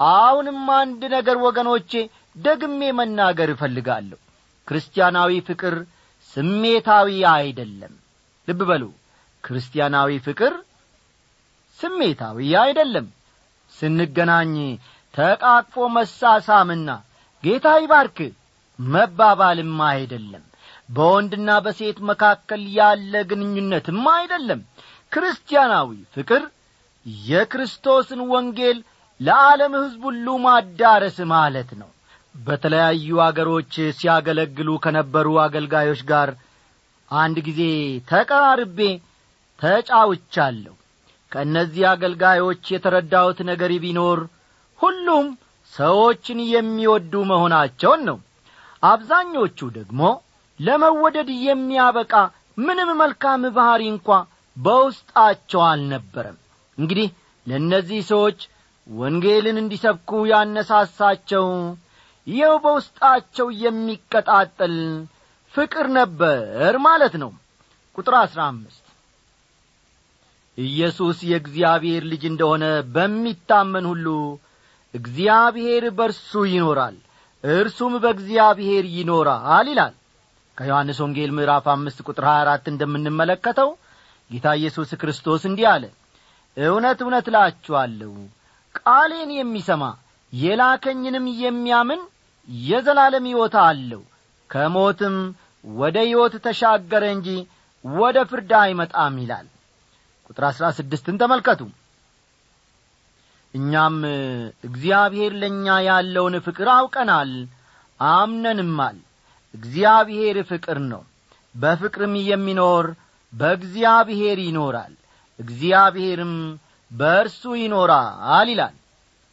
አሁንም 0.00 0.60
አንድ 0.78 1.02
ነገር 1.14 1.36
ወገኖቼ 1.46 1.92
ደግሜ 2.36 2.80
መናገር 2.98 3.50
እፈልጋለሁ። 3.54 4.18
ክርስቲያናዊ 4.68 5.32
ፍቅር 5.48 5.74
ስሜታዊ 6.36 7.08
አይደለም። 7.32 7.94
ልብ 8.48 8.60
በሉ 8.68 8.84
ክርስቲያናዊ 9.44 10.10
ፍቅር 10.26 10.54
ስሜታዊ 11.80 12.38
አይደለም። 12.62 13.06
ስንገናኝ 13.74 14.54
ተቃቅፎ 15.14 15.76
መሳሳምና 15.96 16.88
ጌታ 17.42 17.68
ይባርክ 17.82 18.18
መባባልም 18.78 19.78
አይደለም። 19.88 20.44
በወንድና 20.88 21.50
በሴት 21.64 21.98
መካከል 22.10 22.62
ያለ 22.78 23.14
ግንኙነትም 23.30 24.02
አይደለም። 24.14 24.60
ክርስቲያናዊ 25.12 25.88
ፍቅር 26.14 26.42
የክርስቶስን 27.26 28.20
ወንጌል 28.32 28.78
ለዓለም 29.20 29.72
ሕዝብ 29.78 30.02
ሁሉ 30.08 30.26
ማዳረስ 30.44 31.18
ማለት 31.32 31.70
ነው 31.80 31.90
በተለያዩ 32.34 33.18
አገሮች 33.24 33.72
ሲያገለግሉ 33.98 34.68
ከነበሩ 34.84 35.26
አገልጋዮች 35.44 36.00
ጋር 36.10 36.30
አንድ 37.10 37.36
ጊዜ 37.48 37.60
ተቀራርቤ 38.10 38.78
ተጫውቻለሁ። 39.58 40.74
ከእነዚህ 41.32 41.84
አገልጋዮች 41.90 42.62
የተረዳሁት 42.72 43.38
ነገር 43.50 43.72
ቢኖር 43.84 44.20
ሁሉም 44.80 45.26
ሰዎችን 45.72 46.38
የሚወዱ 46.52 47.12
መሆናቸውን 47.30 48.00
ነው። 48.08 48.18
አብዛኞቹ 48.82 49.58
ደግሞ 49.76 50.00
ለመወደድ 50.60 51.28
የሚያበቃ 51.46 52.14
ምንም 52.58 52.90
መልካም 53.02 53.42
ባሕሪ 53.56 53.82
እንኳ 53.92 54.08
በውስጣቸው 54.56 55.60
አልነበረም። 55.68 56.38
እንግዲህ 56.78 57.08
ለእነዚህ 57.46 58.00
ሰዎች 58.10 58.40
ወንጌልን 58.86 59.56
እንዲሰብኩ 59.62 60.10
ያነሳሳቸው 60.32 61.46
ይኸው 62.26 62.56
በውስጣቸው 62.64 63.46
የሚቀጣጠል 63.62 64.74
ፍቅር 65.54 65.86
ነበር 65.96 66.74
ማለት 66.84 67.14
ነው። 67.22 67.30
ቁጥር 67.98 68.14
አሥራ 68.20 68.40
አምስት 68.50 68.78
ኢየሱስ 70.58 71.18
የእግዚአብሔር 71.28 72.02
ልጅ 72.10 72.22
እንደሆነ 72.30 72.64
በሚታመን 72.94 73.86
ሁሉ 73.90 74.06
እግዚአብሔር 74.94 75.84
በርሱ 75.98 76.42
ይኖራል 76.52 76.96
እርሱም 77.44 77.94
በእግዚአብሔር 78.02 78.84
ይኖራል 78.96 79.68
ይላል። 79.72 79.94
ከዮሐንስ 80.58 80.98
ወንጌል 81.04 81.30
ምዕራፍ 81.36 81.66
አምስት 81.74 81.98
ቁጥር 82.06 82.24
ሀያ 82.28 82.40
አራት 82.42 82.64
እንደምንመለከተው 82.72 83.70
ጌታ 84.30 84.48
ኢየሱስ 84.58 84.90
ክርስቶስ 85.00 85.42
እንዲህ 85.48 85.66
አለ 85.72 85.84
እውነት 86.56 86.98
እውነት 87.04 87.26
እላችኋለሁ 87.30 88.12
ቃሌን 88.78 89.30
የሚሰማ 89.36 89.84
የላከኝንም 90.32 91.26
የሚያምን 91.42 92.00
የዘላለም 92.48 93.24
ሕይወት 93.28 93.54
አለው። 93.62 94.02
ከሞትም 94.50 95.16
ወደ 95.64 95.96
ሕይወት 96.04 96.34
ተሻገረ 96.44 97.04
እንጂ 97.14 97.28
ወደ 97.84 98.18
ፍርድ 98.30 98.50
አይመጣም 98.60 99.14
ይላል። 99.22 99.46
ቁጥር 100.26 100.44
አሥራ 100.48 100.66
ስድስትን 100.78 101.16
ተመልከቱ። 101.22 101.60
እኛም 103.54 103.96
እግዚአብሔር 104.64 105.32
ለእኛ 105.40 105.66
ያለውን 105.86 106.34
ፍቅር 106.46 106.68
አውቀናል 106.74 107.32
አምነንማል። 108.00 108.98
እግዚአብሔር 109.54 110.36
ፍቅር 110.50 110.78
ነው። 110.92 111.02
በፍቅርም 111.54 112.14
የሚኖር 112.24 112.86
በእግዚአብሔር 113.32 114.38
ይኖራል። 114.46 114.94
እግዚአብሔርም 115.38 116.34
በእርሱ 116.90 117.42
ይኖራል 117.60 118.48
ይላል 118.48 118.74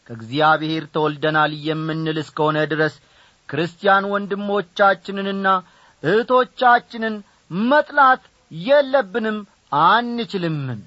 ከእግዚአብሔር 0.10 0.84
ተወልደናል 0.94 1.52
የምንል 1.66 2.18
እስከሆነ 2.22 2.58
ድረስ 2.72 2.94
ክርስቲያን 3.50 4.10
ወንድሞቻችንንና 4.12 5.48
እህቶቻችንን 6.04 7.16
መጥላት 7.52 8.24
የለብንም 8.52 9.38
አንችልምም። 9.84 10.82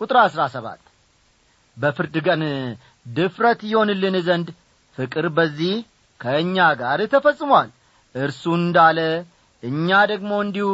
ቁጥር 0.00 0.16
አሥራ 0.22 0.42
ሰባት 0.54 0.80
በፍርድ 1.76 2.16
ቀን 2.26 2.42
ድፍረት 3.06 3.60
ይሆንልን 3.70 4.16
ዘንድ 4.26 4.48
ፍቅር 4.98 5.26
በዚህ 5.36 5.74
ከእኛ 6.20 6.56
ጋር 6.80 7.00
ተፈጽሟል። 7.12 7.70
እርሱ 8.14 8.42
እንዳለ 8.60 8.98
እኛ 9.62 9.88
ደግሞ 10.10 10.32
እንዲሁ 10.44 10.68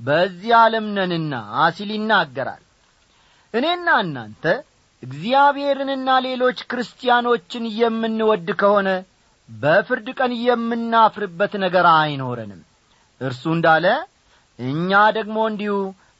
በዚህ 0.00 0.52
ዓለም 0.60 0.86
ነንና 0.96 1.34
ሲል 1.76 1.90
ይናገራል። 1.96 2.62
እኔና 3.54 3.88
እናንተ 4.04 4.44
እግዚአብሔርንና 5.02 6.08
ሌሎች 6.26 6.58
ክርስቲያኖችን 6.70 7.64
የምንወድ 7.78 8.48
ከሆነ 8.60 8.88
በፍርድ 9.48 10.08
ቀን 10.18 10.32
የምናፍርበት 10.40 11.52
ነገር 11.64 11.86
አይኖረንም። 11.94 12.60
እርሱ 13.20 13.42
እንዳለ 13.56 13.86
እኛ 14.58 14.90
ደግሞ 15.16 15.38
እንዲሁ 15.50 15.74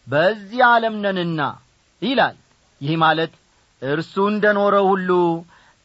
በዚህ 0.06 0.60
ዓለም 0.70 0.94
ነንና 1.04 1.40
ይላል። 2.02 2.36
ይህ 2.80 2.96
ማለት 3.02 3.32
እርሱ 3.82 4.14
እንደ 4.32 4.46
ኖረው 4.58 4.86
ሁሉ 4.92 5.10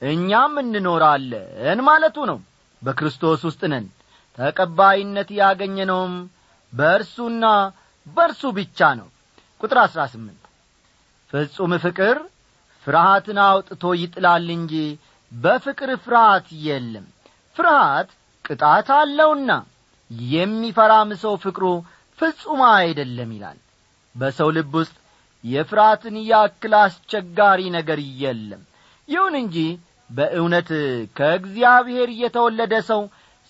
እኛም 0.02 0.54
እንኖራለን 0.62 1.80
ማለቱ 1.88 2.18
ነው። 2.32 2.40
በክርስቶስ 2.82 3.42
ውስጥ 3.50 3.62
ነን። 3.72 3.86
ተቀባይነት 4.38 5.30
ያገኘነውም 5.40 6.16
በእርሱና 6.74 7.46
በእርሱ 8.08 8.44
ብቻ 8.58 8.80
ነው። 9.00 9.08
ቁጥር 9.62 9.78
አሥራ 9.84 10.02
ስምንት 10.14 10.42
ፍጹም 11.34 11.74
ፍቅር 11.86 12.18
ፍርሃትን 12.88 13.38
አውጥቶ 13.46 13.84
ይጥላል 14.02 14.48
እንጂ 14.56 14.74
በፍቅር 15.32 15.92
ፍርሃት 16.06 16.48
የለም። 16.66 17.06
ፍርሃት 17.56 18.10
ቅጣት 18.46 18.90
አለውና 18.98 19.52
የሚፈራም 20.32 21.10
ሰው 21.24 21.34
ፍቅሩ 21.44 21.66
ፍጹም 22.20 22.62
አይደለም 22.74 23.30
ይላል። 23.36 23.58
በሰው 24.16 24.50
ልብ 24.58 24.74
ውስጥ 24.80 24.96
የፍርሃትን 25.44 26.16
ያክል 26.30 26.74
አስቸጋሪ 26.82 27.62
ነገር 27.76 28.00
የለም። 28.22 28.62
ይሁን 29.08 29.36
እንጂ 29.42 29.58
በእውነት 30.10 30.70
ከእግዚአብሔር 31.18 32.10
የተወለደ 32.22 32.74
ሰው 32.90 33.02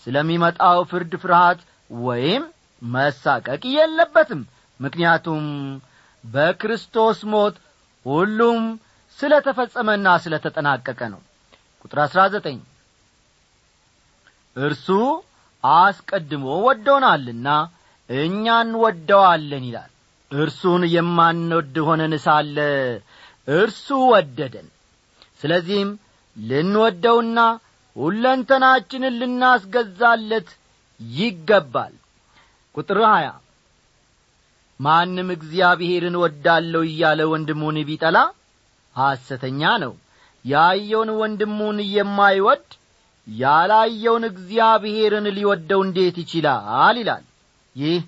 ስለሚመጣው 0.07 0.79
ፍርድ 0.91 1.13
ፍርሃት 1.23 1.59
ወይም 2.05 2.43
መሳቀቅ 2.81 3.61
የለበትም። 3.75 4.41
ምክንያቱም 4.79 5.45
በክርስቶስ 6.23 7.19
ሞት 7.33 7.55
ሁሉም 8.05 8.63
ስለ 9.19 9.33
ተፈጸመና 9.45 10.07
ስለ 10.23 10.35
ተጠናቀቀ 10.45 11.01
ነው። 11.13 11.21
ቁጥር 11.81 11.99
አሥራ 12.05 12.21
ዘጠኝ 12.33 12.57
እርሱ 14.55 14.87
አስቀድሞ 15.63 16.45
ወዶናልና 16.65 17.47
እኛ 18.09 18.45
እንወደዋለን 18.65 19.63
ይላል። 19.69 19.91
እርሱን 20.31 20.83
የማንወድ 20.93 21.75
ሆነን 21.87 22.13
ሳለ 22.25 22.57
እርሱ 23.55 23.87
ወደደን። 24.11 24.67
ስለዚህም 25.41 25.89
ልንወደውና 26.37 27.39
ሁለንተናችንን 27.95 29.17
ልናስገዛለት 29.19 30.49
ይገባል። 30.99 31.93
ቁጥር 32.75 32.99
ሀያ 33.09 33.27
ማንም 34.79 35.27
እግዚአብሔርን 35.35 36.15
ወዳለው 36.23 36.83
እያለ 36.87 37.21
ወንድሙን 37.31 37.77
ቢጠላ 37.89 38.17
ሐሰተኛ 38.95 39.61
ነው። 39.83 39.93
ያየውን 40.45 41.09
ወንድሙን 41.19 41.77
የማይወድ 41.93 42.65
ያላየውን 43.27 44.23
እግዚአብሔርን 44.29 45.27
ሊወደው 45.37 45.79
እንዴት 45.85 46.17
ይችላል 46.23 46.97
ይላል። 47.01 47.23
ይህ 47.75 48.01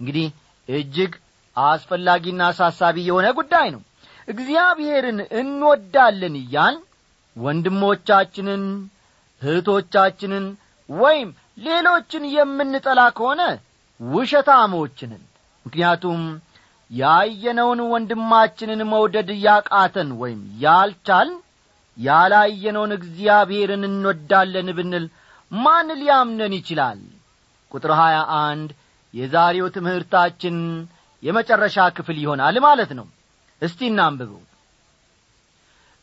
እንግዲህ 0.00 0.28
እጅግ 0.68 1.12
አስፈላጊና 1.56 2.42
አሳሳቢ 2.50 2.96
የሆነ 3.08 3.26
ጉዳይ 3.38 3.68
ነው። 3.74 3.82
እግዚአብሔርን 4.28 5.18
እንወዳለን 5.40 6.36
እያል 6.40 6.76
ወንድሞቻችንን 7.36 8.62
እህቶቻችንን 9.42 10.44
ወይም 10.88 11.28
ሌሎችን 11.58 12.24
የምንጠላ 12.34 13.00
ከሆነ 13.16 13.42
ውሸታሞችንን። 14.00 15.22
ምክንያቱም 15.66 16.22
ያየነውን 16.90 17.80
ወንድማችንን 17.92 18.80
መውደድ 18.92 19.28
ያቃተን 19.44 20.10
ወይም 20.20 20.40
ያልቻልን 20.64 21.38
ያላየነውን 21.96 22.92
እግዚአብሔርን 22.98 23.82
እንወዳለን 23.88 24.68
ብንል 24.78 25.04
ማን 25.52 25.88
ሊያምነን 26.00 26.54
ይችላል? 26.58 27.00
ቁጥር 27.74 27.92
ሀያ 28.00 28.16
አንድ 28.40 28.70
የዛሬው 29.14 29.66
ትምህርታችን 29.76 30.56
የመጨረሻ 31.22 31.76
ክፍል 31.96 32.16
ይሆናል 32.22 32.56
ማለት 32.66 32.90
ነው። 32.98 33.06
እስቲ 33.62 33.80
እናንብበው። 33.90 34.42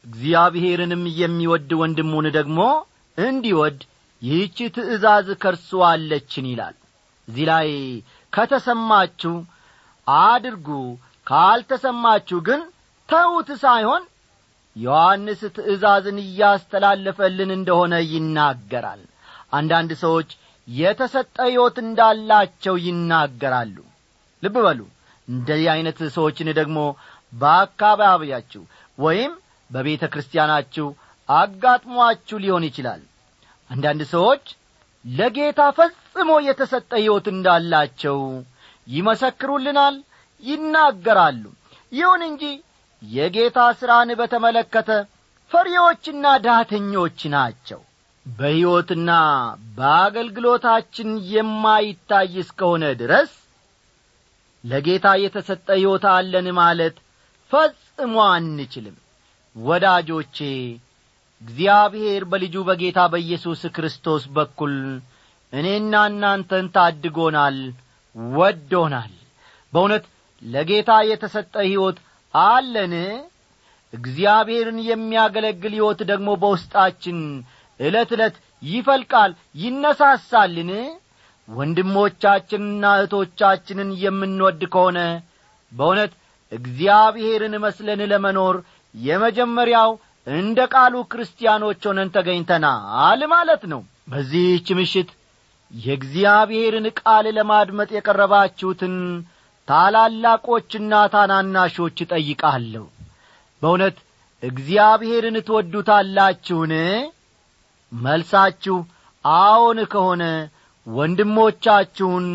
እግዚአብሔርንም 0.05 1.03
የሚወድ 1.21 1.71
ወንድሙን 1.81 2.27
ደግሞ 2.37 2.59
እንዲወድ 3.17 3.79
ይህች 4.21 4.57
ትእዛዝ 4.75 5.27
ከርሱ 5.43 5.69
አለችን 5.89 6.45
ይላል። 6.51 6.75
እዚህ 7.27 7.45
ላይ 7.51 7.69
ከተሰማችሁ 8.33 9.33
አድርጉ። 10.07 10.67
ካልተሰማችሁ 11.27 12.39
ግን 12.47 12.61
ተዉት 13.09 13.49
ሳይሆን 13.63 14.03
ዮሐንስ 14.75 15.41
ትእዛዝን 15.55 16.17
እያስተላለፈልን 16.23 17.51
እንደሆነ 17.57 17.93
ይናገራል። 18.11 19.01
አንዳንድ 19.53 19.91
ሰዎች 20.03 20.29
የተሰጠ 20.67 21.35
ሕይወት 21.47 21.77
እንዳላቸው 21.83 22.75
ይናገራሉ። 22.85 23.77
ልብ 24.43 24.55
በሉ 24.65 24.79
እንደዚህ 25.27 25.69
ዐይነት 25.73 25.99
ሰዎችን 26.15 26.49
ደግሞ 26.59 26.77
በአካባቢያችሁ 27.33 28.61
ወይም 28.97 29.33
በቤተ 29.69 30.03
ክርስቲያናችሁ 30.13 30.87
አጋጥሟችሁ 31.29 32.37
ሊሆን 32.43 32.65
ይችላል። 32.69 33.01
አንዳንድ 33.69 34.01
ሰዎች 34.13 34.45
ለጌታ 35.05 35.61
ፈጽሞ 35.77 36.31
የተሰጠ 36.47 36.91
ሕይወት 36.99 37.27
እንዳላቸው 37.33 38.17
ይመሰክሩልናል 38.87 39.95
ይናገራሉ። 40.43 41.43
ይሁን 41.91 42.21
እንጂ 42.27 42.43
የጌታ 43.01 43.59
ሥራን 43.79 44.09
በተመለከተ 44.19 44.89
ፈሪዎችና 45.51 46.25
ዳተኞች 46.45 47.19
ናቸው። 47.33 47.79
በሕይወትና 48.25 49.11
በአገልግሎታችን 49.77 51.09
የማይታይ 51.31 52.33
እስከሆነ 52.43 52.83
ድረስ 52.99 53.31
ለጌታ 54.63 55.07
የተሰጠ 55.21 55.67
ሕይወት 55.77 56.03
አለን 56.11 56.47
ማለት 56.59 56.97
ፈጽሞ 57.51 58.15
አንችልም። 58.31 58.97
ወዳጆቼ 59.55 60.37
እግዚአብሔር 61.41 62.23
በልጁ 62.31 62.55
በጌታ 62.67 62.99
በኢየሱስ 63.13 63.61
ክርስቶስ 63.75 64.23
በኩል 64.35 64.75
እኔና 65.53 65.93
እናንተን 66.09 66.67
ታድጎናል 66.75 67.57
ወዶናል። 68.15 69.13
በእውነት 69.73 70.05
ለጌታ 70.41 70.91
የተሰጠ 71.09 71.53
ሕይወት 71.65 71.97
አለን? 72.33 72.93
እግዚአብሔርን 73.93 74.77
የሚያገለግል 74.89 75.73
ሕይወት 75.77 76.01
ደግሞ 76.11 76.29
በውስጣችን 76.41 77.17
ዕለት 77.79 78.09
ዕለት 78.15 78.35
ይፈልቃል 78.63 79.31
ይነሳሳልን? 79.61 80.71
ወንድሞቻችንና 81.47 82.83
እህቶቻችንን 82.97 83.89
የምንወድ 84.03 84.61
ከሆነ 84.73 84.99
በእውነት 85.71 86.13
እግዚአብሔርን 86.51 87.55
መስለን 87.63 88.01
ለመኖር 88.11 88.55
የመጀመሪያው 88.95 89.91
እንደ 90.27 90.59
ቃሉ 90.73 90.95
ክርስቲያኖች 91.11 91.81
ሆነን 91.89 92.09
ተገኝተናል 92.15 93.21
ማለት 93.33 93.63
ነው። 93.71 93.81
በዚህች 94.07 94.67
ምሽት 94.79 95.09
የእግዚአብሔርን 95.71 96.87
ቃል 96.99 97.25
ለማድመጥ 97.37 97.89
የቀረባችሁትን 97.93 98.95
ታላላቆችና 99.67 100.93
ታናናሾች 101.13 101.97
ጠይቃለሁ 102.11 102.85
በእውነት 103.61 103.97
እግዚአብሔርን 104.43 105.37
ትወዱታላችሁን? 105.47 106.73
መልሳችሁ 107.91 108.77
አዎን 109.25 109.79
ከሆነ 109.93 110.23
ወንድሞቻችሁን 110.87 112.27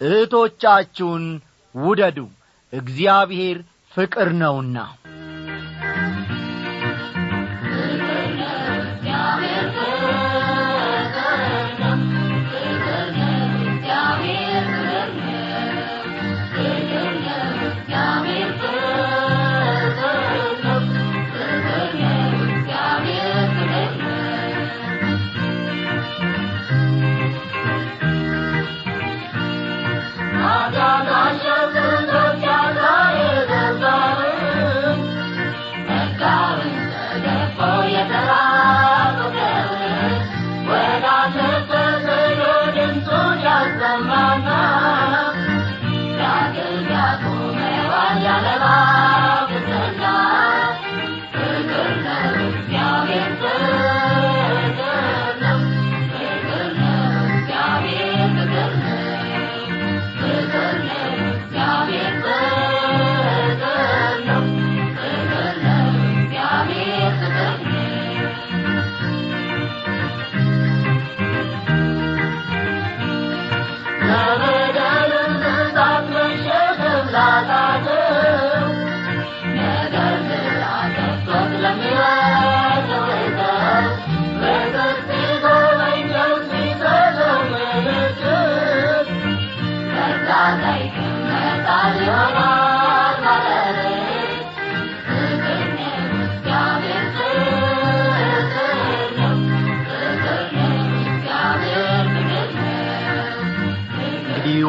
እህቶቻችሁን 0.00 1.24
ውደዱ። 1.74 2.18
እግዚአብሔር 2.72 3.58
ፍቅር 3.92 4.28
ነውና 4.40 4.76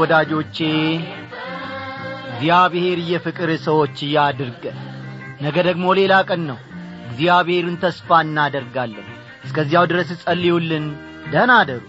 ወዳጆቼ 0.01 0.57
እግዚአብሔር 2.31 2.99
የፍቅር 3.09 3.49
ሰዎች 3.65 3.97
ያድርገን 4.13 4.77
ነገ 5.41 5.57
ደግሞ 5.67 5.85
ሌላ 5.99 6.13
ቀን 6.29 6.41
ነው። 6.49 6.59
እግዚአብሔርን 7.09 7.77
ተስፋ 7.83 8.19
እናደርጋለን። 8.25 9.07
እስከዚያው 9.45 9.85
ድረስ 9.91 10.09
ጸልዩልን። 10.23 10.85
ደህና 11.31 11.51
አደሩ 11.61 11.81